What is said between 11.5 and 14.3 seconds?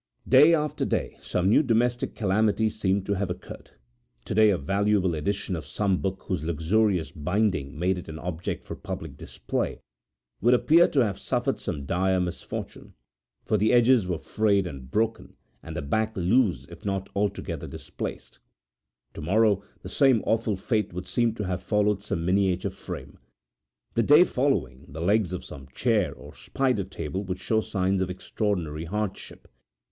some dire misfortune, for the edges were